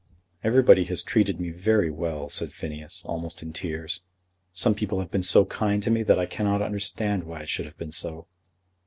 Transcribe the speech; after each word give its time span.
"Everybody 0.43 0.85
has 0.85 1.03
treated 1.03 1.39
me 1.39 1.51
very 1.51 1.91
well," 1.91 2.27
said 2.27 2.51
Phineas, 2.51 3.03
almost 3.05 3.43
in 3.43 3.53
tears. 3.53 4.01
"Some 4.51 4.73
people 4.73 4.99
have 4.99 5.11
been 5.11 5.21
so 5.21 5.45
kind 5.45 5.83
to 5.83 5.91
me 5.91 6.01
that 6.01 6.17
I 6.17 6.25
cannot 6.25 6.63
understand 6.63 7.23
why 7.25 7.41
it 7.41 7.49
should 7.49 7.65
have 7.67 7.77
been 7.77 7.91
so." 7.91 8.25